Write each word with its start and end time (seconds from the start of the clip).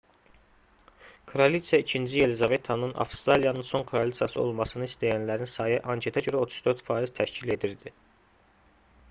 kraliçə 1.31 1.79
ii 1.81 2.09
yelizavetanın 2.21 2.93
avstraliyanın 3.05 3.67
son 3.73 3.85
kraliçası 3.93 4.41
olmasını 4.45 4.89
istəyənlərin 4.93 5.53
sayı 5.53 5.79
anketə 5.97 6.25
görə 6.31 6.43
34 6.49 6.85
faiz 6.91 7.17
təşkil 7.23 7.55
edirdi 7.59 7.95